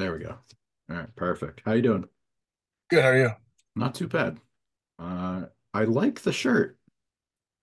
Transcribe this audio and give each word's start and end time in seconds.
There 0.00 0.14
we 0.14 0.20
go. 0.20 0.38
All 0.88 0.96
right, 0.96 1.14
perfect. 1.14 1.60
How 1.66 1.72
you 1.74 1.82
doing? 1.82 2.08
Good, 2.88 3.02
how 3.02 3.08
are 3.10 3.16
you? 3.16 3.30
Not 3.74 3.96
too 3.96 4.06
bad. 4.06 4.38
Uh, 4.98 5.46
I 5.74 5.84
like 5.84 6.22
the 6.22 6.32
shirt. 6.32 6.78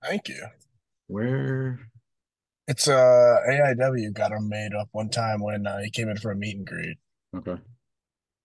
Thank 0.04 0.28
you. 0.30 0.48
Where? 1.08 1.80
It's 2.68 2.88
uh 2.88 3.38
AIW 3.50 4.12
got 4.14 4.32
him 4.32 4.50
made 4.50 4.74
up 4.74 4.90
one 4.92 5.10
time 5.10 5.42
when 5.42 5.68
uh, 5.68 5.80
he 5.80 5.90
came 5.90 6.10
in 6.10 6.18
for 6.18 6.32
a 6.32 6.36
meet 6.36 6.58
and 6.58 6.68
greet. 6.68 6.98
Okay, 7.36 7.58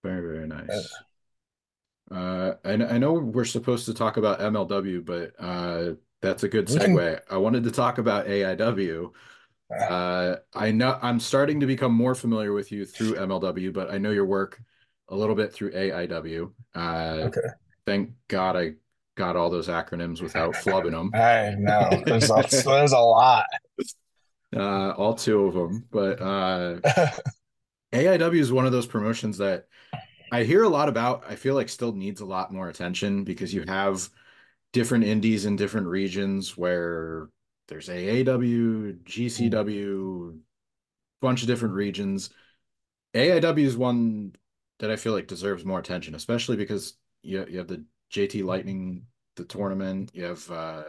very, 0.04 0.20
very 0.22 0.46
Uh, 0.68 0.82
nice. 0.82 0.98
Uh, 2.10 2.54
I, 2.64 2.72
I 2.72 2.98
know 2.98 3.14
we're 3.14 3.44
supposed 3.44 3.86
to 3.86 3.94
talk 3.94 4.16
about 4.16 4.40
MLW, 4.40 5.00
but 5.00 5.34
uh, 5.38 5.94
that's 6.20 6.42
a 6.42 6.48
good 6.48 6.68
we 6.68 6.78
can 6.78 6.94
segue. 6.96 7.20
I 7.30 7.36
wanted 7.38 7.64
to 7.64 7.70
talk 7.70 7.98
about 7.98 8.26
AIW. 8.28 9.12
Uh, 9.80 10.36
I 10.54 10.70
know 10.70 10.98
I'm 11.02 11.20
starting 11.20 11.60
to 11.60 11.66
become 11.66 11.92
more 11.92 12.14
familiar 12.14 12.52
with 12.52 12.72
you 12.72 12.84
through 12.84 13.14
MLW, 13.14 13.72
but 13.72 13.90
I 13.90 13.98
know 13.98 14.10
your 14.10 14.26
work 14.26 14.60
a 15.08 15.16
little 15.16 15.34
bit 15.34 15.52
through 15.52 15.72
AIW. 15.72 16.52
Uh, 16.74 17.24
okay. 17.26 17.40
thank 17.86 18.10
God 18.28 18.56
I 18.56 18.72
got 19.14 19.36
all 19.36 19.50
those 19.50 19.68
acronyms 19.68 20.22
without 20.22 20.54
flubbing 20.54 20.92
them. 20.92 21.10
I 21.14 21.54
know. 21.58 22.02
There's 22.04 22.30
a 22.30 22.64
there's 22.64 22.92
a 22.92 22.98
lot. 22.98 23.46
Uh, 24.54 24.90
all 24.90 25.14
two 25.14 25.46
of 25.46 25.54
them. 25.54 25.86
But 25.90 26.20
uh, 26.20 26.80
AIW 27.92 28.38
is 28.38 28.52
one 28.52 28.66
of 28.66 28.72
those 28.72 28.86
promotions 28.86 29.38
that 29.38 29.66
I 30.30 30.44
hear 30.44 30.62
a 30.64 30.68
lot 30.68 30.88
about. 30.88 31.24
I 31.28 31.36
feel 31.36 31.54
like 31.54 31.68
still 31.68 31.92
needs 31.92 32.20
a 32.20 32.26
lot 32.26 32.52
more 32.52 32.68
attention 32.68 33.24
because 33.24 33.52
you 33.52 33.64
have 33.66 34.08
different 34.72 35.04
indies 35.04 35.44
in 35.44 35.56
different 35.56 35.86
regions 35.86 36.56
where 36.56 37.28
there's 37.72 37.88
AAW, 37.88 39.02
GCW, 39.02 40.38
bunch 41.22 41.40
of 41.40 41.48
different 41.48 41.74
regions. 41.74 42.28
AIW 43.14 43.64
is 43.64 43.78
one 43.78 44.34
that 44.78 44.90
I 44.90 44.96
feel 44.96 45.14
like 45.14 45.26
deserves 45.26 45.64
more 45.64 45.78
attention, 45.78 46.14
especially 46.14 46.56
because 46.56 46.94
you 47.22 47.46
you 47.48 47.56
have 47.58 47.68
the 47.68 47.82
JT 48.12 48.44
Lightning, 48.44 49.06
the 49.36 49.44
tournament, 49.44 50.10
you 50.12 50.24
have 50.24 50.50
uh 50.50 50.82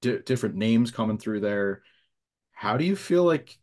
di 0.00 0.18
different 0.20 0.54
names 0.54 0.90
coming 0.90 1.18
through 1.18 1.40
there. 1.40 1.82
How 2.52 2.78
do 2.78 2.84
you 2.84 2.96
feel 2.96 3.24
like 3.24 3.58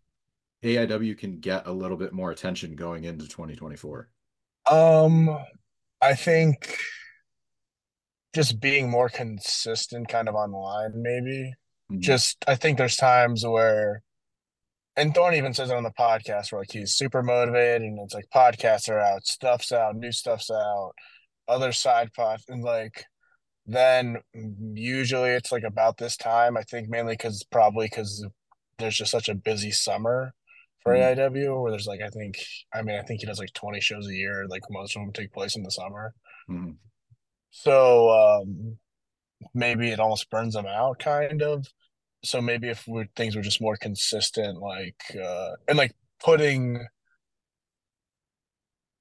AIW 0.63 1.17
can 1.17 1.39
get 1.39 1.65
a 1.65 1.71
little 1.71 1.97
bit 1.97 2.13
more 2.13 2.29
attention 2.29 2.75
going 2.75 3.05
into 3.05 3.27
2024? 3.27 4.07
Um, 4.69 5.35
I 5.99 6.13
think 6.13 6.77
just 8.35 8.59
being 8.59 8.87
more 8.87 9.09
consistent 9.09 10.09
kind 10.09 10.29
of 10.29 10.35
online, 10.35 11.01
maybe. 11.01 11.53
Mhm. 11.93 11.99
Just 11.99 12.43
I 12.47 12.55
think 12.55 12.77
there's 12.77 12.95
times 12.95 13.45
where 13.45 14.01
and 14.95 15.13
Thorne 15.15 15.33
even 15.35 15.53
says 15.53 15.71
it 15.71 15.75
on 15.75 15.83
the 15.83 15.91
podcast 15.91 16.51
where 16.51 16.61
like 16.61 16.71
he's 16.71 16.93
super 16.95 17.23
motivated 17.23 17.81
and 17.81 17.99
it's 18.03 18.13
like 18.13 18.25
podcasts 18.33 18.89
are 18.89 18.99
out, 18.99 19.25
stuff's 19.25 19.71
out, 19.71 19.95
new 19.95 20.11
stuff's 20.11 20.51
out, 20.51 20.93
other 21.47 21.71
side 21.71 22.13
pods 22.13 22.45
and 22.47 22.63
like 22.63 23.05
then 23.65 24.17
usually 24.73 25.31
it's 25.31 25.51
like 25.51 25.63
about 25.63 25.97
this 25.97 26.17
time. 26.17 26.57
I 26.57 26.63
think 26.63 26.89
mainly 26.89 27.13
because 27.13 27.43
probably 27.51 27.87
because 27.87 28.25
there's 28.77 28.97
just 28.97 29.11
such 29.11 29.29
a 29.29 29.35
busy 29.35 29.71
summer 29.71 30.33
for 30.81 30.93
Mhm. 30.93 31.17
AIW 31.17 31.61
where 31.61 31.71
there's 31.71 31.87
like 31.87 32.01
I 32.01 32.09
think 32.09 32.37
I 32.73 32.81
mean 32.81 32.97
I 32.99 33.03
think 33.03 33.21
he 33.21 33.25
does 33.25 33.39
like 33.39 33.53
20 33.53 33.79
shows 33.79 34.07
a 34.07 34.13
year. 34.13 34.45
Like 34.47 34.63
most 34.69 34.95
of 34.95 35.01
them 35.01 35.13
take 35.13 35.31
place 35.31 35.55
in 35.55 35.63
the 35.63 35.71
summer. 35.71 36.13
Mhm. 36.49 36.77
So 37.51 38.09
um 38.09 38.77
maybe 39.53 39.91
it 39.91 39.99
almost 39.99 40.29
burns 40.29 40.53
them 40.53 40.65
out 40.67 40.99
kind 40.99 41.41
of. 41.41 41.65
So 42.23 42.41
maybe 42.41 42.69
if 42.69 42.85
we 42.87 43.05
things 43.15 43.35
were 43.35 43.41
just 43.41 43.61
more 43.61 43.77
consistent, 43.77 44.59
like 44.59 45.01
uh 45.21 45.51
and 45.67 45.77
like 45.77 45.93
putting 46.23 46.85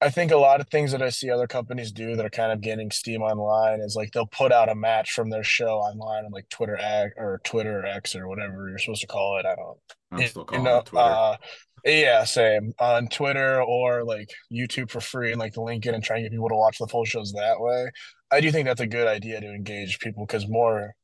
I 0.01 0.11
think 0.11 0.33
a 0.33 0.37
lot 0.37 0.61
of 0.61 0.69
things 0.69 0.91
that 0.91 1.01
I 1.01 1.11
see 1.11 1.31
other 1.31 1.47
companies 1.47 1.93
do 1.93 2.17
that 2.17 2.27
are 2.27 2.31
kind 2.31 2.51
of 2.51 2.61
gaining 2.61 2.91
steam 2.91 3.23
online 3.23 3.81
is 3.81 3.95
like 3.95 4.11
they'll 4.11 4.27
put 4.27 4.51
out 4.51 4.69
a 4.69 4.75
match 4.75 5.13
from 5.13 5.31
their 5.31 5.45
show 5.45 5.79
online 5.79 6.25
on 6.25 6.33
like 6.33 6.49
Twitter 6.49 6.77
X 6.77 7.15
or 7.17 7.41
Twitter 7.45 7.81
or 7.81 7.87
X 7.87 8.17
or 8.17 8.27
whatever 8.27 8.69
you're 8.69 8.79
supposed 8.79 9.03
to 9.03 9.07
call 9.07 9.39
it. 9.39 9.47
I 9.47 9.55
don't 9.55 9.79
I'm 10.11 10.25
still 10.25 10.49
you 10.53 10.59
know 10.59 10.79
it 10.79 10.87
Twitter. 10.87 11.05
uh 11.05 11.37
yeah, 11.85 12.25
same 12.25 12.75
on 12.81 13.09
Twitter 13.09 13.63
or 13.63 14.05
like 14.05 14.31
YouTube 14.53 14.91
for 14.91 15.01
free 15.01 15.31
and 15.31 15.41
like 15.41 15.57
link 15.57 15.87
it 15.87 15.95
and 15.95 16.03
try 16.03 16.17
and 16.17 16.25
get 16.25 16.33
people 16.33 16.49
to 16.49 16.57
watch 16.57 16.79
the 16.79 16.87
full 16.89 17.05
shows 17.05 17.33
that 17.33 17.61
way. 17.61 17.91
I 18.31 18.41
do 18.41 18.51
think 18.51 18.67
that's 18.67 18.81
a 18.81 18.87
good 18.87 19.07
idea 19.07 19.41
to 19.41 19.47
engage 19.47 20.01
people 20.01 20.27
because 20.27 20.49
more 20.49 20.95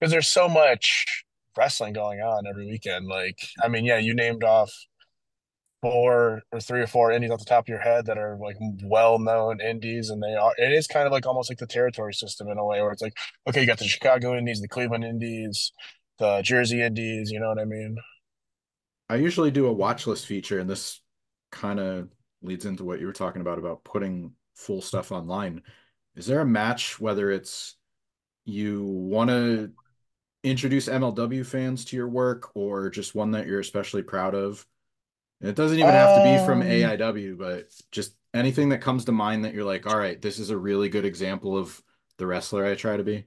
because 0.00 0.10
there's 0.10 0.28
so 0.28 0.48
much 0.48 1.06
wrestling 1.56 1.92
going 1.92 2.20
on 2.20 2.46
every 2.46 2.66
weekend. 2.66 3.06
Like, 3.06 3.38
I 3.62 3.68
mean, 3.68 3.84
yeah, 3.84 3.98
you 3.98 4.14
named 4.14 4.44
off 4.44 4.72
four 5.82 6.42
or 6.52 6.60
three 6.60 6.80
or 6.80 6.86
four 6.86 7.10
indies 7.10 7.30
off 7.30 7.40
the 7.40 7.44
top 7.44 7.64
of 7.64 7.68
your 7.68 7.80
head 7.80 8.06
that 8.06 8.16
are 8.16 8.38
like 8.40 8.56
well-known 8.84 9.60
indies, 9.60 10.10
and 10.10 10.22
they 10.22 10.34
are. 10.34 10.54
It 10.56 10.72
is 10.72 10.86
kind 10.86 11.06
of 11.06 11.12
like 11.12 11.26
almost 11.26 11.50
like 11.50 11.58
the 11.58 11.66
territory 11.66 12.14
system 12.14 12.48
in 12.48 12.58
a 12.58 12.64
way, 12.64 12.80
where 12.80 12.92
it's 12.92 13.02
like, 13.02 13.16
okay, 13.48 13.60
you 13.60 13.66
got 13.66 13.78
the 13.78 13.84
Chicago 13.84 14.36
indies, 14.36 14.60
the 14.60 14.68
Cleveland 14.68 15.04
indies, 15.04 15.72
the 16.18 16.40
Jersey 16.42 16.82
indies. 16.82 17.30
You 17.30 17.40
know 17.40 17.48
what 17.48 17.58
I 17.58 17.64
mean? 17.64 17.96
I 19.08 19.16
usually 19.16 19.50
do 19.50 19.66
a 19.66 19.72
watch 19.72 20.06
list 20.06 20.26
feature, 20.26 20.60
and 20.60 20.70
this 20.70 21.00
kind 21.50 21.80
of 21.80 22.08
leads 22.42 22.64
into 22.64 22.84
what 22.84 23.00
you 23.00 23.06
were 23.06 23.12
talking 23.12 23.40
about 23.40 23.58
about 23.58 23.84
putting 23.84 24.32
full 24.54 24.82
stuff 24.82 25.12
online. 25.12 25.62
Is 26.14 26.26
there 26.26 26.40
a 26.40 26.46
match, 26.46 27.00
whether 27.00 27.30
it's 27.30 27.76
you 28.44 28.84
want 28.84 29.30
to 29.30 29.72
introduce 30.42 30.88
MLW 30.88 31.44
fans 31.44 31.84
to 31.86 31.96
your 31.96 32.08
work 32.08 32.50
or 32.56 32.90
just 32.90 33.14
one 33.14 33.32
that 33.32 33.46
you're 33.46 33.60
especially 33.60 34.02
proud 34.02 34.34
of? 34.34 34.66
And 35.40 35.50
it 35.50 35.56
doesn't 35.56 35.78
even 35.80 35.94
have 35.94 36.14
to 36.14 36.20
be 36.20 36.38
from 36.38 36.62
Um, 36.62 36.62
AIW, 36.62 37.36
but 37.36 37.68
just 37.92 38.14
anything 38.34 38.70
that 38.70 38.82
comes 38.82 39.06
to 39.06 39.12
mind 39.12 39.44
that 39.44 39.54
you're 39.54 39.64
like, 39.64 39.86
all 39.86 39.98
right, 39.98 40.20
this 40.20 40.38
is 40.38 40.50
a 40.50 40.58
really 40.58 40.88
good 40.90 41.04
example 41.06 41.56
of 41.58 41.82
the 42.18 42.26
wrestler 42.26 42.66
I 42.66 42.74
try 42.76 42.96
to 42.96 43.04
be. 43.04 43.26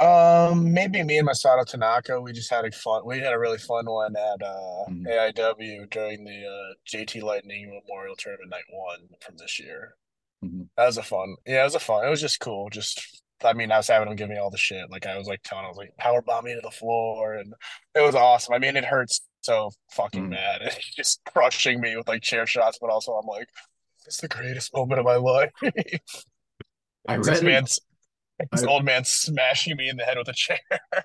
um, 0.00 0.72
maybe 0.72 1.02
me 1.02 1.18
and 1.18 1.28
Masato 1.28 1.64
Tanaka, 1.66 2.20
we 2.20 2.32
just 2.32 2.50
had 2.50 2.64
a 2.64 2.70
fun. 2.70 3.02
We 3.04 3.18
had 3.18 3.34
a 3.34 3.38
really 3.38 3.58
fun 3.58 3.84
one 3.86 4.16
at 4.16 4.42
uh 4.42 4.84
Mhm, 4.86 5.10
AIW 5.10 5.86
during 5.90 6.24
the 6.24 6.46
uh 6.46 6.74
JT 6.86 7.20
Lightning 7.20 7.68
Memorial 7.86 8.16
Tournament 8.16 8.50
Night 8.50 8.64
One 8.70 9.08
from 9.20 9.36
this 9.36 9.58
year. 9.60 9.94
mhm. 10.42 10.68
That 10.76 10.86
was 10.86 10.98
a 10.98 11.02
fun. 11.04 11.36
Yeah, 11.46 11.62
it 11.62 11.64
was 11.64 11.74
a 11.76 11.80
fun. 11.80 12.06
It 12.06 12.10
was 12.10 12.20
just 12.22 12.40
cool. 12.40 12.70
Just 12.70 13.19
I 13.44 13.52
mean, 13.54 13.72
I 13.72 13.78
was 13.78 13.88
having 13.88 14.08
him 14.08 14.16
give 14.16 14.28
me 14.28 14.38
all 14.38 14.50
the 14.50 14.58
shit. 14.58 14.90
Like 14.90 15.06
I 15.06 15.16
was 15.18 15.26
like 15.28 15.42
telling, 15.44 15.64
I 15.64 15.68
was 15.68 15.76
like 15.76 15.96
power 15.98 16.22
bomb 16.22 16.44
me 16.44 16.54
to 16.54 16.60
the 16.62 16.70
floor, 16.70 17.34
and 17.34 17.54
it 17.94 18.00
was 18.00 18.14
awesome. 18.14 18.54
I 18.54 18.58
mean, 18.58 18.76
it 18.76 18.84
hurts 18.84 19.22
so 19.42 19.70
fucking 19.92 20.28
Mhm. 20.28 20.30
bad. 20.30 20.62
It's 20.64 20.94
just 20.94 21.20
crushing 21.32 21.80
me 21.80 21.96
with 21.96 22.08
like 22.08 22.22
chair 22.22 22.46
shots, 22.46 22.78
but 22.80 22.90
also 22.90 23.12
I'm 23.12 23.26
like, 23.26 23.48
it's 24.06 24.20
the 24.20 24.28
greatest 24.28 24.74
moment 24.74 25.00
of 25.00 25.06
my 25.06 25.16
life. 25.16 25.52
I 27.08 27.16
this 27.16 27.42
read 27.42 27.44
it. 27.44 27.44
man's 27.44 27.78
this 28.52 28.64
I 28.64 28.66
old 28.66 28.84
man 28.84 29.04
smashing 29.04 29.76
me 29.76 29.88
in 29.88 29.96
the 29.96 30.04
head 30.04 30.18
with 30.18 30.28
a 30.28 30.34
chair. 30.34 30.60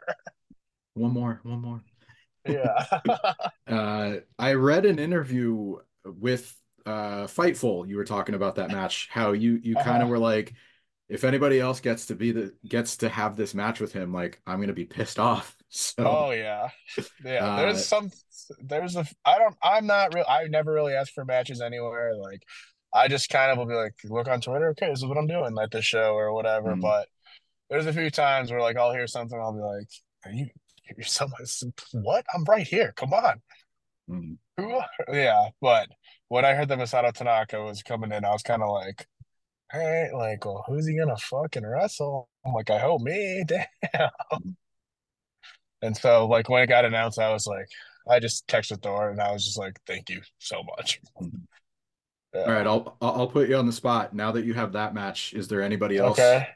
one 0.93 1.11
more, 1.11 1.39
one 1.43 1.61
more. 1.61 1.83
Yeah. 2.45 2.85
Uh, 3.67 4.17
I 4.37 4.53
read 4.53 4.85
an 4.85 4.99
interview 4.99 5.77
with 6.05 6.55
uh 6.85 7.25
Fightful. 7.25 7.87
You 7.87 7.97
were 7.97 8.05
talking 8.05 8.35
about 8.35 8.55
that 8.55 8.69
match, 8.71 9.07
how 9.11 9.31
you 9.31 9.59
you 9.63 9.77
kind 9.77 10.03
of 10.03 10.07
Uh, 10.07 10.09
were 10.09 10.19
like, 10.19 10.53
if 11.09 11.23
anybody 11.23 11.59
else 11.59 11.79
gets 11.79 12.07
to 12.07 12.15
be 12.15 12.31
the 12.31 12.53
gets 12.67 12.97
to 12.97 13.09
have 13.09 13.35
this 13.35 13.53
match 13.53 13.79
with 13.79 13.93
him, 13.93 14.13
like 14.13 14.41
I'm 14.47 14.59
gonna 14.59 14.73
be 14.73 14.85
pissed 14.85 15.19
off. 15.19 15.55
So, 15.67 15.93
oh 16.05 16.31
yeah. 16.31 16.69
Yeah. 17.23 17.57
There's 17.57 17.77
uh, 17.77 17.79
some 17.79 18.11
there's 18.61 18.95
a 18.95 19.05
I 19.25 19.37
don't 19.39 19.55
I'm 19.61 19.85
not 19.85 20.13
real 20.13 20.23
I 20.29 20.45
never 20.47 20.71
really 20.71 20.93
ask 20.93 21.11
for 21.13 21.25
matches 21.25 21.59
anywhere. 21.59 22.15
Like 22.15 22.43
I 22.93 23.09
just 23.09 23.29
kind 23.29 23.51
of 23.51 23.57
will 23.57 23.65
be 23.65 23.73
like, 23.73 23.93
look 24.05 24.29
on 24.29 24.39
Twitter, 24.39 24.69
okay, 24.69 24.87
this 24.89 24.99
is 24.99 25.05
what 25.05 25.17
I'm 25.17 25.27
doing 25.27 25.53
at 25.61 25.71
this 25.71 25.83
show 25.83 26.13
or 26.13 26.33
whatever. 26.33 26.75
mm, 26.75 26.81
But 26.81 27.09
there's 27.69 27.87
a 27.87 27.93
few 27.93 28.09
times 28.09 28.51
where 28.51 28.61
like 28.61 28.77
I'll 28.77 28.93
hear 28.93 29.07
something, 29.07 29.37
I'll 29.39 29.53
be 29.53 29.59
like, 29.59 29.89
Are 30.25 30.31
you 30.31 30.47
you're 30.95 31.05
someone 31.05 31.45
what? 31.93 32.25
I'm 32.33 32.43
right 32.45 32.65
here. 32.67 32.93
Come 32.95 33.13
on. 33.13 33.41
mm. 34.09 34.37
Who 34.57 34.79
Yeah. 35.11 35.49
But 35.61 35.89
when 36.29 36.45
I 36.45 36.53
heard 36.53 36.69
that 36.69 36.79
Masato 36.79 37.11
Tanaka 37.11 37.63
was 37.63 37.83
coming 37.83 38.11
in, 38.11 38.23
I 38.25 38.31
was 38.31 38.43
kind 38.43 38.63
of 38.63 38.69
like, 38.69 39.07
all 39.75 39.81
right, 40.03 40.13
like, 40.13 40.45
well, 40.45 40.63
who's 40.67 40.87
he 40.87 40.97
gonna 40.97 41.17
fucking 41.17 41.65
wrestle? 41.65 42.29
I'm 42.45 42.53
like, 42.53 42.69
I 42.69 42.79
hope 42.79 43.01
me. 43.01 43.43
Damn. 43.47 44.09
And 45.81 45.95
so, 45.95 46.27
like, 46.27 46.49
when 46.49 46.63
it 46.63 46.67
got 46.67 46.85
announced, 46.85 47.19
I 47.19 47.31
was 47.31 47.47
like, 47.47 47.67
I 48.09 48.19
just 48.19 48.47
texted 48.47 48.81
Thorne 48.81 49.11
and 49.13 49.21
I 49.21 49.31
was 49.31 49.45
just 49.45 49.57
like, 49.57 49.79
thank 49.87 50.09
you 50.09 50.21
so 50.39 50.63
much. 50.77 50.99
mm. 51.21 51.45
All 52.45 52.53
right, 52.53 52.67
I'll 52.67 52.97
I'll 53.01 53.27
put 53.27 53.49
you 53.49 53.55
on 53.57 53.65
the 53.65 53.71
spot. 53.71 54.13
Now 54.13 54.31
that 54.33 54.45
you 54.45 54.53
have 54.53 54.73
that 54.73 54.93
match, 54.93 55.33
is 55.33 55.47
there 55.47 55.61
anybody 55.61 55.97
else 55.97 56.39
Okay. 56.39 56.47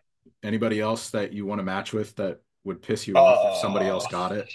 anybody 0.43 0.79
else 0.81 1.09
that 1.11 1.33
you 1.33 1.45
want 1.45 1.59
to 1.59 1.63
match 1.63 1.93
with 1.93 2.15
that 2.17 2.41
would 2.65 2.81
piss 2.81 3.07
you 3.07 3.19
off 3.19 3.45
if 3.45 3.55
somebody 3.55 3.89
else 3.89 4.05
Uh, 4.05 4.07
got 4.07 4.31
it? 4.33 4.53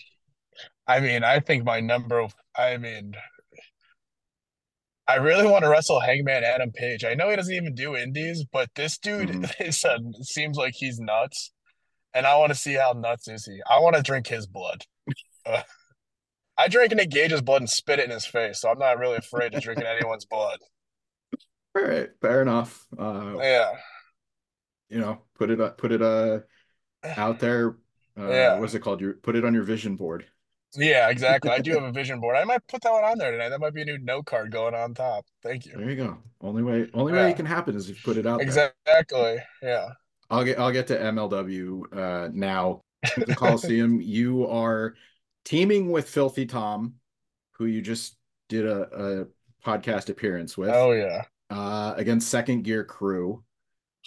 I 0.87 1.01
mean, 1.01 1.25
I 1.25 1.41
think 1.41 1.65
my 1.65 1.81
number, 1.81 2.27
I 2.57 2.77
mean, 2.77 3.15
I 5.07 5.17
really 5.17 5.47
want 5.47 5.65
to 5.65 5.71
wrestle 5.71 6.01
Hangman 6.01 6.45
Adam 6.45 6.73
Page. 6.73 7.05
I 7.05 7.15
know 7.15 7.29
he 7.29 7.37
doesn't 7.37 7.55
even 7.55 7.75
do 7.75 7.95
indies, 7.97 8.45
but 8.51 8.71
this 8.75 8.99
dude 8.99 9.33
hmm 9.33 9.45
is 9.61 9.85
a, 9.85 9.99
seems 10.23 10.57
like 10.57 10.75
he's 10.75 10.99
nuts. 10.99 11.53
And 12.15 12.27
I 12.27 12.37
want 12.39 12.53
to 12.53 12.59
see 12.59 12.75
how 12.75 12.93
nuts 12.95 13.29
is 13.29 13.47
he. 13.47 13.61
I 13.71 13.81
want 13.81 13.97
to 13.97 14.03
drink 14.03 14.29
his 14.29 14.47
blood. 14.47 14.83
Uh, 15.47 15.63
I 16.59 16.69
drank 16.69 16.95
Nick 16.95 17.11
Gage's 17.11 17.43
blood 17.43 17.63
and 17.63 17.71
spit 17.71 18.01
it 18.01 18.07
in 18.07 18.11
his 18.13 18.27
face, 18.27 18.61
so 18.61 18.71
I'm 18.71 18.79
not 18.79 18.99
really 18.99 19.19
afraid 19.19 19.53
to 19.53 19.59
drinking 19.61 19.87
anyone's 19.89 20.27
blood. 20.27 20.61
All 21.77 21.83
right, 21.83 22.11
fair 22.21 22.43
enough. 22.43 22.87
Uh, 22.99 23.41
Yeah. 23.41 23.77
you 24.89 24.99
know, 25.01 25.23
put 25.35 25.51
it 25.51 25.61
uh, 25.61 25.71
put 25.71 25.93
it 25.93 26.03
uh 26.03 26.41
out 27.17 27.39
there. 27.41 27.79
Uh, 28.17 28.51
Yeah. 28.51 28.57
what's 28.57 28.75
it 28.75 28.81
called? 28.81 29.01
You 29.01 29.15
put 29.15 29.37
it 29.37 29.45
on 29.45 29.55
your 29.55 29.65
vision 29.65 29.97
board. 29.97 30.27
Yeah, 30.77 31.09
exactly. 31.11 31.51
I 31.51 31.59
do 31.61 31.73
have 31.73 31.83
a 31.85 31.93
vision 31.93 32.21
board. 32.21 32.37
I 32.37 32.45
might 32.45 32.67
put 32.69 32.83
that 32.83 32.93
one 32.93 33.05
on 33.05 33.19
there 33.19 33.31
tonight. 33.31 33.51
That 33.51 33.61
might 33.61 33.75
be 33.75 33.83
a 33.83 33.85
new 33.85 33.99
note 33.99 34.27
card 34.27 34.51
going 34.51 34.75
on 34.75 34.95
top. 34.95 35.25
Thank 35.43 35.67
you. 35.67 35.73
There 35.77 35.91
you 35.91 35.97
go. 35.97 36.19
Only 36.41 36.63
way, 36.63 36.89
only 36.95 37.13
way 37.13 37.31
it 37.31 37.37
can 37.37 37.47
happen 37.47 37.75
is 37.77 37.89
if 37.89 37.97
you 37.97 38.03
put 38.05 38.17
it 38.19 38.27
out 38.27 38.39
there. 38.39 38.47
Exactly. 38.47 39.39
Yeah. 39.63 39.89
I'll 40.31 40.45
get 40.45 40.59
I'll 40.59 40.73
get 40.73 40.87
to 40.89 40.99
MLW 40.99 41.97
uh 41.97 42.29
now. 42.33 42.81
The 43.17 43.35
Colosseum, 43.37 44.01
you 44.03 44.47
are 44.49 44.95
teaming 45.45 45.91
with 45.91 46.09
Filthy 46.09 46.47
Tom, 46.47 46.95
who 47.53 47.67
you 47.67 47.83
just 47.83 48.17
did 48.49 48.65
a, 48.65 48.81
a 48.83 49.27
podcast 49.67 50.09
appearance 50.09 50.57
with, 50.57 50.71
Oh 50.71 50.93
yeah. 50.93 51.25
uh, 51.51 51.93
against 51.99 52.31
Second 52.31 52.63
Gear 52.63 52.83
Crew. 52.83 53.45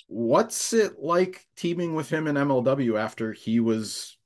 What's 0.07 0.73
it 0.73 0.99
like 0.99 1.45
teaming 1.55 1.93
with 1.93 2.09
him 2.09 2.25
in 2.27 2.35
MLW 2.35 2.99
after 2.99 3.33
he 3.33 3.59
was 3.59 4.17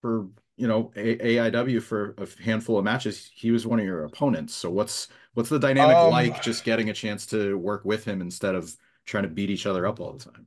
for 0.00 0.28
you 0.56 0.66
know 0.68 0.92
A- 0.96 1.36
AIW 1.36 1.80
for 1.80 2.14
a 2.18 2.28
handful 2.42 2.78
of 2.78 2.84
matches? 2.84 3.30
He 3.34 3.50
was 3.50 3.66
one 3.66 3.78
of 3.80 3.84
your 3.86 4.04
opponents. 4.04 4.54
So 4.54 4.70
what's 4.70 5.08
what's 5.34 5.48
the 5.50 5.58
dynamic 5.58 5.96
Um, 5.96 6.10
like 6.10 6.42
just 6.42 6.64
getting 6.64 6.90
a 6.90 6.94
chance 6.94 7.26
to 7.26 7.56
work 7.58 7.84
with 7.84 8.04
him 8.04 8.20
instead 8.20 8.54
of 8.54 8.74
trying 9.04 9.24
to 9.24 9.28
beat 9.30 9.50
each 9.50 9.66
other 9.66 9.86
up 9.86 10.00
all 10.00 10.12
the 10.14 10.24
time? 10.30 10.46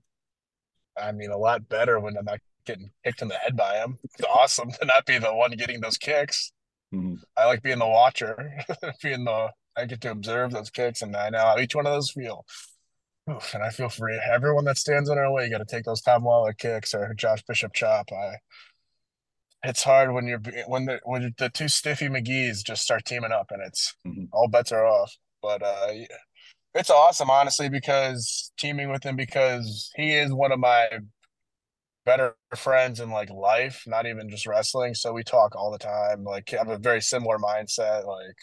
I 0.97 1.11
mean, 1.11 1.31
a 1.31 1.37
lot 1.37 1.67
better 1.69 1.99
when 1.99 2.17
I'm 2.17 2.25
not 2.25 2.39
getting 2.65 2.91
kicked 3.03 3.21
in 3.21 3.27
the 3.29 3.35
head 3.35 3.55
by 3.55 3.77
him. 3.77 3.97
It's 4.03 4.21
awesome 4.25 4.71
to 4.79 4.85
not 4.85 5.05
be 5.05 5.17
the 5.17 5.33
one 5.33 5.51
getting 5.51 5.81
those 5.81 5.97
kicks. 5.97 6.51
Mhm. 6.91 7.19
I 7.37 7.45
like 7.45 7.63
being 7.63 7.79
the 7.79 7.87
watcher, 7.87 8.63
being 9.03 9.25
the 9.25 9.51
I 9.77 9.85
get 9.85 10.01
to 10.01 10.11
observe 10.11 10.51
those 10.51 10.69
kicks, 10.69 11.01
and 11.01 11.15
I 11.15 11.29
know 11.29 11.39
how 11.39 11.59
each 11.59 11.75
one 11.75 11.85
of 11.87 11.93
those 11.93 12.11
feel. 12.11 12.45
Oof, 13.31 13.53
and 13.53 13.63
I 13.63 13.69
feel 13.69 13.89
free. 13.89 14.19
Everyone 14.31 14.65
that 14.65 14.77
stands 14.77 15.09
in 15.09 15.17
our 15.17 15.31
way, 15.31 15.45
you 15.45 15.51
got 15.51 15.59
to 15.59 15.65
take 15.65 15.85
those 15.85 16.01
Tom 16.01 16.23
Lawlor 16.23 16.53
kicks 16.57 16.93
or 16.93 17.13
Josh 17.15 17.43
Bishop 17.47 17.73
chop. 17.73 18.11
I. 18.11 18.35
It's 19.63 19.83
hard 19.83 20.13
when 20.13 20.25
you're 20.25 20.41
when 20.67 20.85
the 20.85 20.99
when 21.03 21.33
the 21.37 21.49
two 21.49 21.67
stiffy 21.67 22.07
McGee's 22.07 22.63
just 22.63 22.81
start 22.81 23.05
teaming 23.05 23.31
up, 23.31 23.47
and 23.51 23.61
it's 23.65 23.93
Mhm. 24.07 24.29
all 24.31 24.47
bets 24.47 24.71
are 24.71 24.85
off. 24.85 25.13
But 25.41 25.61
uh, 25.63 25.91
yeah. 25.93 26.07
it's 26.75 26.89
awesome, 26.91 27.29
honestly, 27.29 27.69
because 27.69 28.51
teaming 28.59 28.89
with 28.91 29.03
him 29.05 29.15
because 29.17 29.91
he 29.95 30.13
is 30.15 30.33
one 30.33 30.51
of 30.53 30.59
my 30.59 30.89
better 32.05 32.35
friends 32.55 32.99
in 32.99 33.09
like 33.11 33.29
life, 33.29 33.83
not 33.87 34.05
even 34.05 34.29
just 34.29 34.47
wrestling. 34.47 34.93
So 34.93 35.13
we 35.13 35.23
talk 35.23 35.55
all 35.55 35.71
the 35.71 35.77
time. 35.77 36.23
Like 36.23 36.53
I 36.53 36.57
have 36.57 36.69
a 36.69 36.77
very 36.77 37.01
similar 37.01 37.37
mindset. 37.37 38.05
Like 38.05 38.35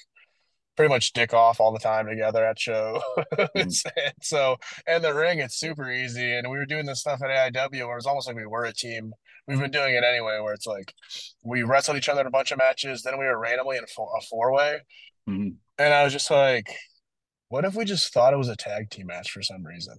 pretty 0.77 0.89
much 0.89 1.13
dick 1.13 1.33
off 1.35 1.59
all 1.61 1.73
the 1.73 1.79
time 1.79 2.07
together 2.07 2.45
at 2.45 2.59
show. 2.59 3.03
It's- 3.55 3.83
and 3.97 4.13
so 4.23 4.57
and 4.87 5.03
the 5.03 5.15
ring, 5.15 5.39
it's 5.41 5.59
super 5.59 5.91
easy. 5.91 6.33
And 6.37 6.51
we 6.51 6.59
were 6.59 6.67
doing 6.67 6.87
this 6.87 7.01
stuff 7.01 7.21
at 7.23 7.53
AIW 7.55 7.87
where 7.87 7.97
it's 7.97 8.07
almost 8.07 8.27
like 8.29 8.37
we 8.37 8.47
were 8.47 8.65
a 8.65 8.73
team. 8.73 9.13
We've 9.49 9.61
been 9.61 9.71
doing 9.71 9.95
it 9.95 10.03
anyway, 10.05 10.41
where 10.41 10.55
it's 10.55 10.67
like 10.67 10.93
we 11.45 11.63
wrestled 11.63 11.97
each 11.97 12.09
other 12.09 12.21
in 12.21 12.27
a 12.27 12.31
bunch 12.31 12.51
of 12.51 12.59
matches. 12.59 13.03
Then 13.03 13.19
we 13.19 13.25
were 13.27 13.39
randomly 13.39 13.77
in 13.77 13.85
a, 13.85 13.87
four, 14.29 14.53
way, 14.53 14.81
Mhm. 15.29 15.55
and 15.79 15.95
I 15.95 16.03
was 16.05 16.13
just 16.13 16.31
like, 16.31 16.69
what 17.49 17.65
if 17.65 17.75
we 17.77 17.85
just 17.85 18.13
thought 18.13 18.33
it 18.33 18.39
was 18.39 18.49
a 18.49 18.57
tag 18.57 18.91
team 18.91 19.07
match 19.07 19.31
for 19.31 19.43
some 19.43 19.65
reason, 19.65 19.97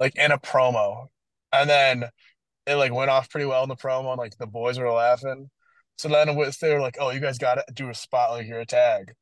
like 0.00 0.16
in 0.16 0.32
a 0.32 0.38
promo, 0.38 1.06
and 1.52 1.70
then 1.70 2.10
it 2.66 2.74
like 2.74 2.92
went 2.92 3.10
off 3.10 3.30
pretty 3.30 3.46
well 3.46 3.62
in 3.62 3.68
the 3.68 3.76
promo, 3.76 4.10
and 4.10 4.18
like 4.18 4.36
the 4.36 4.46
boys 4.48 4.78
were 4.80 4.90
laughing. 4.90 5.48
So 5.96 6.08
then 6.08 6.26
they 6.26 6.74
were 6.74 6.80
like, 6.80 6.96
"Oh, 7.00 7.10
you 7.10 7.20
guys 7.20 7.38
got 7.38 7.54
to 7.54 7.64
do 7.72 7.90
a 7.90 7.94
spot 7.94 8.30
like 8.32 8.46
you're 8.48 8.60
a 8.60 8.66
tag," 8.66 9.14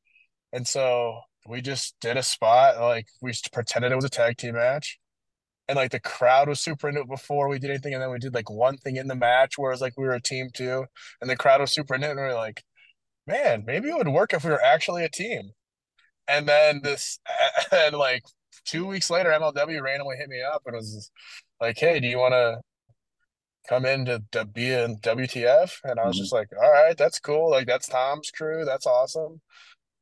and 0.56 0.68
so 0.68 1.20
we 1.48 1.62
just 1.62 1.96
did 2.02 2.18
a 2.18 2.24
spot 2.24 2.80
like 2.80 3.08
we 3.22 3.32
just 3.32 3.52
pretended 3.52 3.92
it 3.92 3.96
was 3.96 4.06
a 4.06 4.10
tag 4.10 4.38
team 4.38 4.54
match, 4.56 4.98
and 5.68 5.76
like 5.76 5.90
the 5.92 6.00
crowd 6.00 6.48
was 6.48 6.60
super 6.60 6.88
into 6.88 7.02
it 7.02 7.08
before 7.08 7.48
we 7.48 7.58
did 7.58 7.70
anything, 7.70 7.94
and 7.94 8.02
then 8.02 8.10
we 8.10 8.18
did 8.18 8.34
like 8.34 8.50
one 8.50 8.78
thing 8.78 8.96
in 8.96 9.08
the 9.08 9.16
match 9.16 9.58
where 9.58 9.70
it 9.72 9.74
was 9.74 9.80
like 9.82 9.94
we 9.98 10.04
were 10.06 10.14
a 10.14 10.22
team 10.22 10.48
too, 10.54 10.86
and 11.20 11.30
the 11.30 11.36
crowd 11.36 11.60
was 11.60 11.72
super 11.72 11.94
into 11.96 12.08
it, 12.08 12.10
and 12.12 12.20
we 12.20 12.26
were 12.26 12.34
like, 12.34 12.64
"Man, 13.26 13.64
maybe 13.66 13.90
it 13.90 13.96
would 13.98 14.08
work 14.08 14.34
if 14.34 14.44
we 14.44 14.50
were 14.50 14.62
actually 14.62 15.04
a 15.04 15.10
team." 15.10 15.52
And 16.28 16.48
then 16.48 16.80
this, 16.82 17.18
and 17.72 17.96
like 17.96 18.24
two 18.66 18.86
weeks 18.86 19.10
later, 19.10 19.32
MLW 19.32 19.80
randomly 19.82 20.16
hit 20.18 20.28
me 20.28 20.42
up 20.42 20.62
and 20.66 20.76
was 20.76 21.10
like, 21.60 21.78
"Hey, 21.78 22.00
do 22.00 22.08
you 22.08 22.18
want 22.18 22.32
to 22.34 22.60
come 23.68 23.84
in 23.84 24.04
to, 24.06 24.22
to 24.32 24.44
be 24.44 24.72
in 24.72 24.98
WTF?" 25.02 25.80
And 25.84 25.98
I 25.98 26.06
was 26.06 26.16
Mhm. 26.16 26.18
just 26.18 26.32
like, 26.32 26.48
"All 26.60 26.70
right, 26.72 26.96
that's 26.96 27.18
cool. 27.18 27.50
Like 27.50 27.66
that's 27.66 27.88
Tom's 27.88 28.30
crew. 28.30 28.64
That's 28.64 28.86
awesome." 28.86 29.40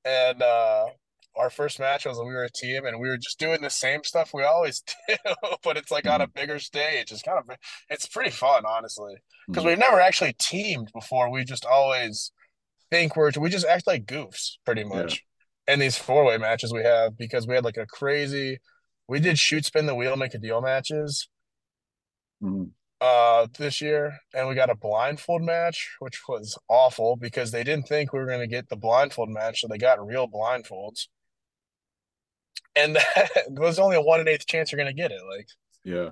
And 0.04 0.42
uh, 0.42 0.86
our 1.36 1.50
first 1.50 1.80
match 1.80 2.06
was 2.06 2.18
when 2.18 2.28
we 2.28 2.34
were 2.34 2.44
a 2.44 2.50
team, 2.50 2.84
and 2.86 3.00
we 3.00 3.08
were 3.08 3.16
just 3.16 3.38
doing 3.38 3.60
the 3.62 3.70
same 3.70 4.04
stuff 4.04 4.32
we 4.34 4.42
always 4.44 4.82
do, 5.08 5.16
but 5.62 5.76
it's 5.76 5.90
like 5.90 6.08
on 6.08 6.20
a 6.20 6.26
bigger 6.26 6.58
stage. 6.58 7.10
It's 7.12 7.22
kind 7.22 7.38
of 7.38 7.56
it's 7.90 8.06
pretty 8.06 8.30
fun, 8.30 8.64
honestly, 8.66 9.14
because 9.50 9.64
Mhm. 9.64 9.68
we've 9.68 9.78
never 9.78 10.00
actually 10.00 10.34
teamed 10.38 10.90
before. 10.94 11.30
We 11.30 11.44
just 11.44 11.64
always 11.64 12.32
think 12.90 13.16
we're 13.16 13.32
we 13.38 13.50
just 13.50 13.66
act 13.66 13.86
like 13.86 14.06
goofs 14.06 14.52
pretty 14.64 14.84
much 14.84 15.24
in 15.66 15.78
these 15.80 15.96
four 15.98 16.24
way 16.24 16.38
matches 16.38 16.72
we 16.72 16.82
have 16.82 17.16
because 17.16 17.46
we 17.46 17.54
had 17.54 17.64
like 17.64 17.78
a 17.78 17.86
crazy 17.86 18.58
we 19.08 19.20
did 19.20 19.38
shoot 19.38 19.64
spin 19.64 19.86
the 19.86 19.94
wheel 19.94 20.16
make 20.16 20.34
a 20.34 20.38
deal 20.38 20.60
matches 20.60 21.28
Mhm. 22.40 22.72
Uh 23.00 23.46
this 23.58 23.80
year 23.80 24.18
and 24.34 24.48
we 24.48 24.54
got 24.54 24.70
a 24.70 24.74
blindfold 24.74 25.42
match 25.42 25.96
which 25.98 26.22
was 26.28 26.56
awful 26.68 27.16
because 27.16 27.50
they 27.50 27.64
didn't 27.64 27.88
think 27.88 28.12
we 28.12 28.18
were 28.18 28.26
going 28.26 28.40
to 28.40 28.46
get 28.46 28.68
the 28.68 28.76
blindfold 28.76 29.28
match 29.28 29.60
so 29.60 29.68
they 29.68 29.78
got 29.78 30.04
real 30.04 30.28
blindfolds. 30.28 31.08
And 32.76 32.96
that 33.14 33.46
was 33.50 33.78
only 33.78 33.96
a 33.96 34.00
one 34.00 34.20
in 34.20 34.28
eighth 34.28 34.46
chance 34.46 34.70
you're 34.70 34.78
going 34.78 34.94
to 34.94 35.02
get 35.02 35.12
it 35.12 35.20
like. 35.28 35.48
Yeah. 35.84 36.10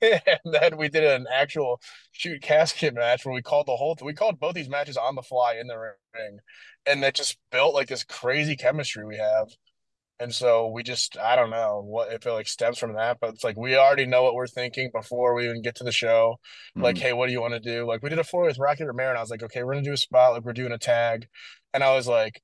and 0.02 0.54
then 0.54 0.76
we 0.76 0.88
did 0.88 1.04
an 1.04 1.26
actual 1.32 1.80
shoot 2.12 2.40
casket 2.42 2.94
match 2.94 3.24
where 3.24 3.34
we 3.34 3.42
called 3.42 3.66
the 3.66 3.76
whole 3.76 3.96
we 4.02 4.14
called 4.14 4.40
both 4.40 4.54
these 4.54 4.68
matches 4.68 4.96
on 4.96 5.14
the 5.14 5.22
fly 5.22 5.56
in 5.60 5.66
the 5.66 5.76
ring. 5.76 6.38
And 6.86 7.02
that 7.02 7.14
just 7.14 7.38
built 7.52 7.74
like 7.74 7.88
this 7.88 8.04
crazy 8.04 8.56
chemistry 8.56 9.04
we 9.04 9.18
have 9.18 9.48
and 10.20 10.34
so 10.34 10.68
we 10.68 10.82
just 10.82 11.16
i 11.18 11.34
don't 11.34 11.50
know 11.50 11.82
what 11.84 12.12
if 12.12 12.26
it 12.26 12.32
like 12.32 12.46
stems 12.46 12.78
from 12.78 12.94
that 12.94 13.18
but 13.20 13.30
it's 13.34 13.44
like 13.44 13.56
we 13.56 13.76
already 13.76 14.06
know 14.06 14.22
what 14.22 14.34
we're 14.34 14.46
thinking 14.46 14.90
before 14.94 15.34
we 15.34 15.46
even 15.48 15.62
get 15.62 15.74
to 15.76 15.84
the 15.84 15.92
show. 15.92 16.38
Like 16.78 16.96
Mhm. 16.96 17.00
hey 17.00 17.12
what 17.14 17.26
do 17.26 17.32
you 17.32 17.40
want 17.40 17.54
to 17.54 17.60
do? 17.60 17.86
Like 17.86 18.02
we 18.02 18.10
did 18.10 18.18
a 18.18 18.24
four 18.24 18.44
with 18.44 18.58
rocky 18.58 18.84
romero 18.84 19.10
and 19.10 19.18
i 19.18 19.20
was 19.22 19.30
like 19.30 19.42
okay 19.42 19.64
we're 19.64 19.74
gonna 19.74 19.84
do 19.84 19.92
a 19.92 19.96
spot 19.96 20.32
like 20.32 20.44
we're 20.44 20.52
doing 20.52 20.72
a 20.72 20.78
tag. 20.78 21.26
And 21.74 21.82
i 21.84 21.94
was 21.94 22.06
like 22.08 22.42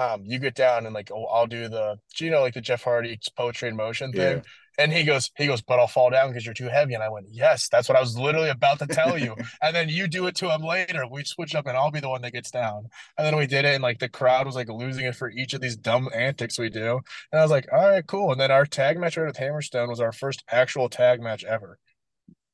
um, 0.00 0.22
you 0.24 0.38
get 0.38 0.54
down 0.54 0.86
and 0.86 0.94
like 0.94 1.10
oh, 1.12 1.26
I'll 1.26 1.46
do 1.46 1.68
the, 1.68 1.98
you 2.18 2.30
know, 2.30 2.40
like 2.40 2.54
the 2.54 2.60
Jeff 2.60 2.82
Hardy 2.82 3.18
poetry 3.36 3.68
in 3.68 3.76
motion 3.76 4.12
thing. 4.12 4.38
Yeah. 4.38 4.42
And 4.78 4.90
he 4.90 5.04
goes, 5.04 5.30
he 5.36 5.46
goes, 5.46 5.60
but 5.60 5.78
I'll 5.78 5.86
fall 5.86 6.08
down 6.08 6.28
because 6.28 6.46
you're 6.46 6.54
too 6.54 6.68
heavy. 6.68 6.94
And 6.94 7.02
I 7.02 7.10
went, 7.10 7.26
yes, 7.28 7.68
that's 7.68 7.86
what 7.86 7.98
I 7.98 8.00
was 8.00 8.16
literally 8.16 8.48
about 8.48 8.78
to 8.78 8.86
tell 8.86 9.18
you. 9.18 9.36
and 9.62 9.76
then 9.76 9.90
you 9.90 10.08
do 10.08 10.26
it 10.26 10.36
to 10.36 10.50
him 10.50 10.62
later. 10.62 11.04
We 11.06 11.22
switch 11.24 11.54
up 11.54 11.66
and 11.66 11.76
I'll 11.76 11.90
be 11.90 12.00
the 12.00 12.08
one 12.08 12.22
that 12.22 12.32
gets 12.32 12.50
down. 12.50 12.88
And 13.18 13.26
then 13.26 13.36
we 13.36 13.46
did 13.46 13.66
it. 13.66 13.74
And 13.74 13.82
like 13.82 13.98
the 13.98 14.08
crowd 14.08 14.46
was 14.46 14.54
like 14.54 14.70
losing 14.70 15.04
it 15.04 15.16
for 15.16 15.28
each 15.28 15.52
of 15.52 15.60
these 15.60 15.76
dumb 15.76 16.08
antics 16.14 16.58
we 16.58 16.70
do. 16.70 17.00
And 17.30 17.40
I 17.40 17.42
was 17.42 17.50
like, 17.50 17.68
all 17.70 17.90
right, 17.90 18.06
cool. 18.06 18.32
And 18.32 18.40
then 18.40 18.50
our 18.50 18.64
tag 18.64 18.98
match 18.98 19.18
right 19.18 19.26
with 19.26 19.36
Hammerstone 19.36 19.88
was 19.88 20.00
our 20.00 20.12
first 20.12 20.42
actual 20.50 20.88
tag 20.88 21.20
match 21.20 21.44
ever. 21.44 21.78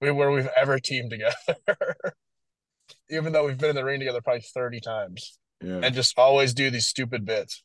We, 0.01 0.11
where 0.11 0.33
we've 0.33 0.49
ever 0.57 0.81
teamed 0.81 1.11
together. 1.11 1.97
Even 3.11 3.33
though 3.33 3.47
we've 3.47 3.59
been 3.59 3.71
in 3.71 3.77
the 3.77 3.85
ring 3.85 4.01
together 4.01 4.21
probably 4.21 4.41
30 4.41 4.81
times 4.81 5.39
Yeah. 5.63 5.79
and 5.83 5.95
just 5.95 6.19
always 6.19 6.55
do 6.55 6.71
these 6.71 6.87
stupid 6.87 7.25
bits. 7.25 7.63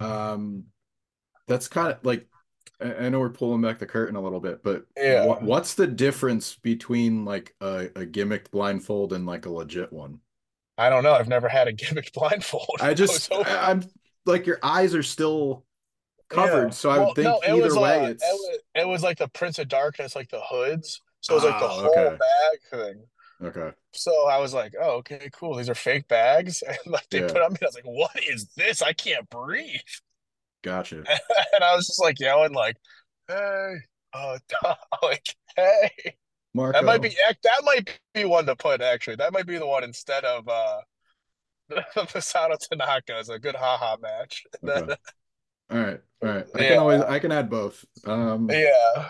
Um, 0.00 0.64
that's 1.48 1.68
kind 1.68 1.92
of 1.92 2.04
like 2.04 2.28
I 2.80 3.08
know 3.10 3.20
we're 3.20 3.30
pulling 3.30 3.62
back 3.62 3.78
the 3.78 3.86
curtain 3.86 4.16
a 4.16 4.22
little 4.22 4.40
bit, 4.40 4.62
but 4.62 4.86
Yeah. 4.96 5.26
what, 5.26 5.42
what's 5.42 5.74
the 5.74 5.86
difference 5.86 6.56
between 6.56 7.24
like 7.24 7.54
a, 7.60 7.86
a 7.96 8.06
gimmicked 8.06 8.50
blindfold 8.50 9.12
and 9.12 9.26
like 9.26 9.46
a 9.46 9.50
legit 9.50 9.92
one? 9.92 10.20
I 10.76 10.88
don't 10.90 11.04
know. 11.04 11.14
I've 11.14 11.28
never 11.28 11.48
had 11.48 11.68
a 11.68 11.72
gimmick 11.74 12.12
blindfold. 12.12 12.80
I 12.80 12.94
just 12.94 13.32
I, 13.32 13.70
am 13.70 13.82
like 14.26 14.46
your 14.46 14.58
eyes 14.62 14.94
are 14.94 15.02
still 15.02 15.64
covered, 16.28 16.68
Yeah. 16.68 16.74
so 16.74 16.90
I 16.90 16.98
Well, 16.98 17.06
would 17.06 17.16
think 17.16 17.26
no, 17.26 17.40
it 17.46 17.52
either 17.58 17.64
was, 17.72 17.76
way 17.76 18.04
uh, 18.04 18.10
it's 18.10 18.24
it 18.24 18.34
was, 18.34 18.58
it 18.74 18.88
was 18.88 19.02
like 19.02 19.18
the 19.18 19.28
Prince 19.28 19.58
of 19.58 19.68
Darkness, 19.68 20.16
like 20.16 20.30
the 20.30 20.40
hoods. 20.42 21.00
So 21.20 21.34
it 21.34 21.36
was 21.36 21.44
like 21.44 21.58
the 21.58 21.68
Oh, 21.68 21.80
whole 21.82 22.10
okay. 22.10 22.16
bag 22.18 22.60
thing. 22.70 23.04
Okay. 23.42 23.70
So 23.92 24.26
I 24.28 24.38
was 24.38 24.52
like, 24.54 24.74
oh, 24.80 24.96
okay, 24.98 25.28
cool. 25.32 25.56
These 25.56 25.68
are 25.68 25.74
fake 25.74 26.08
bags. 26.08 26.62
And 26.68 26.78
like 26.86 27.08
they 27.10 27.20
Yeah. 27.20 27.26
put 27.28 27.42
on 27.42 27.52
me. 27.52 27.58
I 27.62 27.66
was 27.66 27.74
like, 27.74 27.84
what 27.84 28.12
is 28.28 28.46
this? 28.56 28.82
I 28.82 28.92
can't 28.92 29.28
breathe. 29.30 29.80
Gotcha. 30.62 30.96
and 31.52 31.64
I 31.64 31.74
was 31.76 31.86
just 31.86 32.00
like 32.00 32.18
yelling, 32.20 32.52
like, 32.54 32.76
hey, 33.28 33.74
uh, 34.12 34.38
like, 35.02 35.34
hey. 35.56 35.90
Marco. 36.54 36.78
That 36.78 36.84
might 36.84 37.02
be 37.02 37.08
that 37.08 37.62
might 37.64 37.98
be 38.14 38.24
one 38.24 38.46
to 38.46 38.54
put 38.54 38.80
actually. 38.80 39.16
That 39.16 39.32
might 39.32 39.46
be 39.46 39.58
the 39.58 39.66
one 39.66 39.82
instead 39.82 40.24
of 40.24 40.48
uh 40.48 40.80
Masato 41.96 42.56
Tanaka 42.70 43.18
is 43.18 43.28
a 43.28 43.38
good 43.38 43.56
haha 43.56 43.96
match. 44.00 44.44
Okay. 44.64 44.94
All 45.70 45.78
right. 45.78 46.00
All 46.22 46.28
right. 46.28 46.46
I 46.54 46.58
Yeah. 46.62 46.68
can 46.68 46.78
always 46.78 47.00
I 47.02 47.18
can 47.18 47.32
add 47.32 47.50
both. 47.50 47.84
Um 48.06 48.48
yeah. 48.50 49.08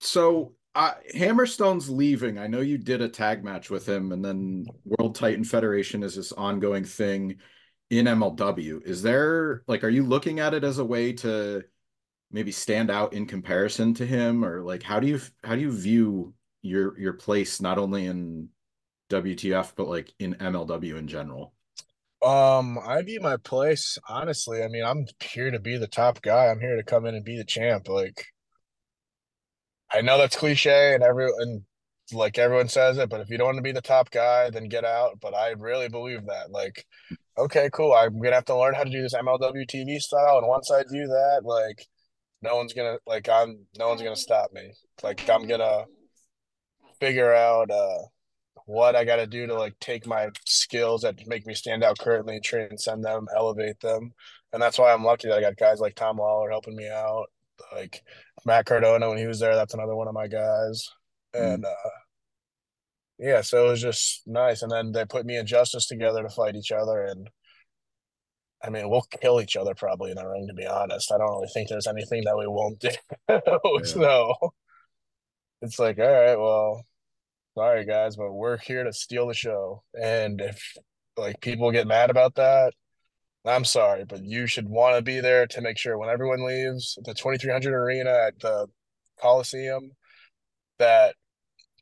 So 0.00 0.54
uh, 0.74 0.92
Hammerstone's 1.14 1.90
leaving. 1.90 2.38
I 2.38 2.46
know 2.46 2.60
you 2.60 2.78
did 2.78 3.00
a 3.02 3.08
tag 3.08 3.44
match 3.44 3.70
with 3.70 3.88
him, 3.88 4.12
and 4.12 4.24
then 4.24 4.66
World 4.84 5.14
Titan 5.16 5.44
Federation 5.44 6.02
is 6.02 6.16
this 6.16 6.32
ongoing 6.32 6.84
thing. 6.84 7.36
in 7.90 8.06
MLW. 8.06 8.84
Is 8.86 9.02
there 9.02 9.62
like, 9.68 9.84
are 9.84 9.88
you 9.90 10.04
looking 10.04 10.40
at 10.40 10.54
it 10.54 10.64
as 10.64 10.78
a 10.78 10.84
way 10.84 11.12
to 11.14 11.64
maybe 12.30 12.52
stand 12.52 12.90
out 12.90 13.12
in 13.14 13.26
comparison 13.26 13.94
to 13.94 14.06
him, 14.06 14.44
or 14.44 14.62
like 14.62 14.82
how 14.82 15.00
do 15.00 15.06
you 15.08 15.20
how 15.44 15.54
do 15.56 15.60
you 15.62 15.72
view 15.72 16.34
your 16.62 16.98
your 16.98 17.14
place 17.14 17.60
not 17.60 17.78
only 17.78 18.06
in 18.06 18.48
WTF 19.10 19.72
but 19.76 19.88
like 19.88 20.12
in 20.18 20.34
MLW 20.36 20.96
in 20.98 21.08
general? 21.08 21.54
Um, 22.22 22.78
I 22.78 23.00
view 23.02 23.20
my 23.20 23.36
place 23.38 23.98
honestly. 24.08 24.62
I 24.62 24.68
mean, 24.68 24.84
I'm 24.84 25.06
here 25.22 25.50
to 25.50 25.58
be 25.60 25.78
the 25.78 25.86
top 25.88 26.20
guy. 26.22 26.48
I'm 26.48 26.60
here 26.60 26.76
to 26.76 26.82
come 26.84 27.06
in 27.06 27.14
and 27.14 27.24
be 27.24 27.36
the 27.38 27.44
champ. 27.44 27.88
Like, 27.88 28.26
I 29.92 30.00
know 30.02 30.18
that's 30.18 30.36
cliche 30.36 30.94
and 30.94 31.02
every 31.02 31.26
and 31.38 31.62
like 32.12 32.38
everyone 32.38 32.68
says 32.68 32.98
it, 32.98 33.08
but 33.08 33.20
if 33.20 33.30
you 33.30 33.38
don't 33.38 33.46
want 33.46 33.58
to 33.58 33.62
be 33.62 33.72
the 33.72 33.80
top 33.80 34.10
guy, 34.10 34.50
then 34.50 34.68
get 34.68 34.84
out. 34.84 35.18
But 35.20 35.34
I 35.34 35.50
really 35.50 35.88
believe 35.88 36.26
that. 36.26 36.50
Like, 36.50 36.84
okay, 37.38 37.70
cool. 37.72 37.92
I'm 37.92 38.20
gonna 38.20 38.34
have 38.34 38.44
to 38.46 38.58
learn 38.58 38.74
how 38.74 38.84
to 38.84 38.90
do 38.90 39.02
this 39.02 39.14
MLW 39.14 39.66
TV 39.68 40.00
style, 40.00 40.38
and 40.38 40.46
once 40.48 40.70
I 40.70 40.82
do 40.82 41.06
that, 41.06 41.42
like, 41.44 41.86
no 42.42 42.56
one's 42.56 42.72
gonna 42.72 42.98
like 43.06 43.28
I'm 43.28 43.66
no 43.78 43.88
one's 43.88 44.02
gonna 44.02 44.16
stop 44.16 44.52
me. 44.52 44.72
Like, 45.02 45.28
I'm 45.30 45.46
gonna 45.46 45.84
figure 47.00 47.32
out 47.34 47.70
uh 47.70 47.98
what 48.66 48.94
I 48.94 49.04
got 49.04 49.16
to 49.16 49.26
do 49.26 49.46
to 49.48 49.54
like 49.54 49.74
take 49.80 50.06
my 50.06 50.28
skills 50.46 51.02
that 51.02 51.26
make 51.26 51.46
me 51.46 51.54
stand 51.54 51.82
out 51.82 51.98
currently, 51.98 52.40
transcend 52.40 53.04
them, 53.04 53.26
elevate 53.36 53.80
them, 53.80 54.12
and 54.52 54.62
that's 54.62 54.78
why 54.78 54.92
I'm 54.92 55.04
lucky 55.04 55.28
that 55.28 55.38
I 55.38 55.40
got 55.40 55.56
guys 55.56 55.80
like 55.80 55.94
Tom 55.96 56.18
Lawlor 56.18 56.50
helping 56.50 56.76
me 56.76 56.88
out, 56.88 57.26
like 57.72 58.02
Matt 58.46 58.66
Cardona 58.66 59.08
when 59.08 59.18
he 59.18 59.26
was 59.26 59.40
there. 59.40 59.54
That's 59.54 59.74
another 59.74 59.96
one 59.96 60.08
of 60.08 60.14
my 60.14 60.28
guys, 60.28 60.88
Mm, 61.34 61.54
and 61.54 61.64
uh, 61.64 61.90
yeah, 63.18 63.40
so 63.42 63.66
it 63.66 63.70
was 63.70 63.82
just 63.82 64.22
nice. 64.26 64.62
And 64.62 64.70
then 64.70 64.92
they 64.92 65.04
put 65.04 65.26
me 65.26 65.36
and 65.36 65.46
Justice 65.46 65.86
together 65.86 66.22
to 66.22 66.28
fight 66.28 66.56
each 66.56 66.72
other, 66.72 67.04
and 67.04 67.30
I 68.62 68.70
mean, 68.70 68.90
we'll 68.90 69.06
kill 69.20 69.40
each 69.40 69.56
other 69.56 69.74
probably 69.74 70.10
in 70.10 70.16
the 70.16 70.26
ring. 70.26 70.46
To 70.48 70.54
be 70.54 70.66
honest, 70.66 71.12
I 71.12 71.18
don't 71.18 71.30
really 71.30 71.48
think 71.52 71.68
there's 71.68 71.86
anything 71.86 72.24
that 72.24 72.36
we 72.38 72.46
won't 72.46 72.78
do. 72.80 72.90
yeah. 73.28 73.40
so 73.84 74.34
it's 75.62 75.78
like, 75.78 75.98
all 75.98 76.04
right, 76.10 76.36
well, 76.38 76.84
sorry 77.56 77.84
guys, 77.84 78.16
but 78.16 78.32
we're 78.32 78.58
here 78.58 78.84
to 78.84 78.92
steal 78.92 79.26
the 79.28 79.34
show. 79.34 79.82
And 80.00 80.40
if 80.40 80.76
like 81.16 81.40
people 81.40 81.70
get 81.72 81.86
mad 81.86 82.10
about 82.10 82.36
that, 82.36 82.74
I'm 83.44 83.64
sorry, 83.64 84.04
but 84.04 84.22
you 84.22 84.46
should 84.46 84.68
want 84.68 84.96
to 84.96 85.02
be 85.02 85.20
there 85.20 85.46
to 85.46 85.60
make 85.60 85.78
sure 85.78 85.96
when 85.96 86.10
everyone 86.10 86.44
leaves 86.44 86.98
the 87.04 87.14
2300 87.14 87.72
arena 87.74 88.10
at 88.10 88.38
the 88.40 88.66
Colosseum 89.20 89.92
that 90.78 91.14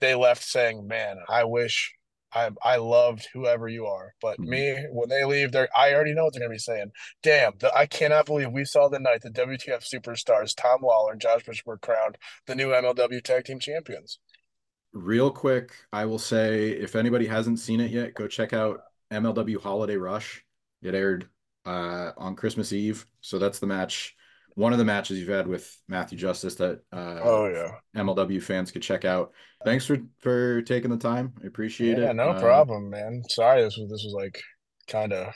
they 0.00 0.14
left 0.14 0.42
saying, 0.44 0.86
"Man, 0.86 1.18
I 1.28 1.44
wish 1.44 1.94
I 2.32 2.50
I 2.62 2.76
loved 2.76 3.28
whoever 3.32 3.68
you 3.68 3.86
are." 3.86 4.14
But 4.20 4.38
Mhm. 4.38 4.48
me, 4.48 4.86
when 4.92 5.08
they 5.08 5.24
leave, 5.24 5.50
they're 5.52 5.68
I 5.76 5.92
already 5.94 6.14
know 6.14 6.24
what 6.24 6.34
they're 6.34 6.42
gonna 6.42 6.54
be 6.54 6.58
saying. 6.58 6.92
Damn, 7.22 7.56
the, 7.58 7.74
I 7.74 7.86
cannot 7.86 8.26
believe 8.26 8.52
we 8.52 8.64
saw 8.64 8.88
the 8.88 9.00
night 9.00 9.22
the 9.22 9.30
WTF 9.30 9.84
superstars 9.84 10.54
Tom 10.56 10.82
Lawlor 10.82 11.12
and 11.12 11.20
Josh 11.20 11.44
Bush 11.44 11.62
were 11.66 11.78
crowned 11.78 12.18
the 12.46 12.54
new 12.54 12.72
MLW 12.72 13.20
Tag 13.20 13.44
Team 13.44 13.58
Champions. 13.58 14.20
Real 14.92 15.30
quick, 15.30 15.74
I 15.92 16.04
will 16.06 16.18
say 16.18 16.70
if 16.70 16.94
anybody 16.96 17.26
hasn't 17.26 17.58
seen 17.58 17.80
it 17.80 17.90
yet, 17.90 18.14
go 18.14 18.26
check 18.28 18.52
out 18.52 18.80
MLW 19.10 19.60
Holiday 19.60 19.96
Rush. 19.96 20.44
It 20.82 20.94
aired 20.94 21.28
uh, 21.66 22.12
on 22.16 22.36
Christmas 22.36 22.72
Eve, 22.72 23.06
so 23.20 23.38
that's 23.38 23.58
the 23.58 23.66
match, 23.66 24.16
one 24.54 24.72
of 24.72 24.78
the 24.78 24.84
matches 24.84 25.18
you've 25.18 25.28
had 25.28 25.46
with 25.46 25.76
Matthew 25.88 26.18
Justice 26.18 26.54
that 26.56 26.82
uh, 26.92 27.30
Oh 27.30 27.46
yeah. 27.48 27.78
MLW 27.94 28.40
fans 28.40 28.70
could 28.70 28.82
check 28.82 29.04
out. 29.04 29.32
Thanks 29.64 29.86
for 29.86 29.98
for 30.20 30.62
taking 30.62 30.90
the 30.90 30.98
time. 30.98 31.34
I 31.42 31.46
appreciate 31.46 31.98
Yeah, 31.98 31.98
it. 31.98 32.08
Yeah, 32.08 32.12
no 32.12 32.34
Uh, 32.34 32.34
problem, 32.34 32.90
man. 32.90 33.22
Sorry, 33.28 33.62
this 33.62 33.76
was 33.76 33.88
this 33.90 34.04
was 34.04 34.14
like 34.14 34.40
kind 34.88 35.12
of 35.12 35.32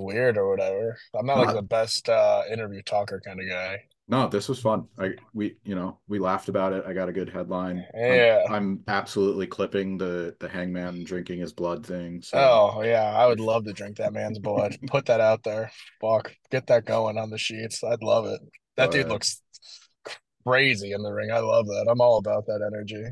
weird 0.00 0.36
or 0.36 0.48
whatever. 0.48 0.96
I'm 1.18 1.26
not 1.26 1.38
like 1.38 1.54
the 1.54 1.62
best 1.62 2.08
uh 2.08 2.42
interview 2.50 2.82
talker 2.82 3.20
kind 3.24 3.40
of 3.40 3.48
guy. 3.48 3.78
No, 4.10 4.26
this 4.26 4.48
was 4.48 4.60
fun. 4.60 4.88
I 4.98 5.12
we 5.34 5.56
you 5.64 5.74
know 5.74 5.98
we 6.08 6.18
laughed 6.18 6.48
about 6.48 6.72
it. 6.72 6.84
I 6.86 6.94
got 6.94 7.10
a 7.10 7.12
good 7.12 7.28
headline. 7.28 7.84
I'm 7.94 8.14
Yeah. 8.14 8.42
I'm 8.48 8.82
absolutely 8.88 9.46
clipping 9.46 9.98
the 9.98 10.34
the 10.40 10.48
hangman 10.48 11.04
drinking 11.04 11.40
his 11.40 11.52
blood 11.52 11.84
thing. 11.84 12.22
So 12.22 12.38
Oh 12.38 12.82
yeah, 12.82 13.12
I 13.14 13.26
would 13.26 13.40
love 13.40 13.64
to 13.64 13.72
drink 13.72 13.98
that 13.98 14.14
man's 14.14 14.38
blood. 14.38 14.78
Put 14.86 15.06
that 15.06 15.20
out 15.20 15.42
there. 15.44 15.70
Fuck, 16.00 16.34
get 16.50 16.66
that 16.68 16.86
going 16.86 17.18
on 17.18 17.30
the 17.30 17.38
sheets. 17.38 17.84
I'd 17.84 18.02
love 18.02 18.26
it. 18.26 18.40
That 18.76 18.92
dude 18.92 19.06
uh, 19.06 19.10
looks 19.10 19.42
crazy 20.46 20.92
in 20.92 21.02
the 21.02 21.12
ring. 21.12 21.30
I 21.30 21.40
love 21.40 21.66
that. 21.66 21.88
I'm 21.90 22.00
all 22.00 22.16
about 22.18 22.46
that 22.46 22.62
energy. 22.66 23.04